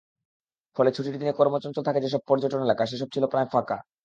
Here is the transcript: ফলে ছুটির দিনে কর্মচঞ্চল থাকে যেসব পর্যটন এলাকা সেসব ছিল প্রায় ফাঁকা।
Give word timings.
ফলে 0.77 0.89
ছুটির 0.95 1.15
দিনে 1.15 1.33
কর্মচঞ্চল 1.33 1.83
থাকে 1.85 2.03
যেসব 2.05 2.21
পর্যটন 2.27 2.61
এলাকা 2.63 2.83
সেসব 2.85 3.09
ছিল 3.13 3.23
প্রায় 3.25 3.47
ফাঁকা। 3.53 3.77